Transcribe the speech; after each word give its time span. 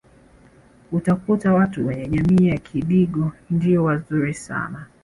utakuta 0.91 1.53
watu 1.53 1.87
wenye 1.87 2.07
jamii 2.07 2.47
ya 2.47 2.57
kidigo 2.57 3.31
ndio 3.49 3.83
wazuri 3.83 4.33
sana 4.33 4.85